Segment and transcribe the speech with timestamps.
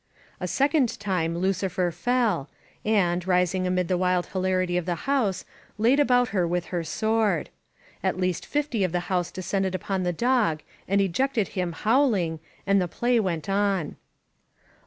[0.39, 2.49] A second time Lucifer fell,
[2.83, 5.45] and, rising amid the wild hilarity of the house,
[5.77, 7.51] laid about her with her sword.
[8.01, 12.81] At least fifty of the audience descended upon the dog and ejected him howling, and
[12.81, 13.95] the play went on.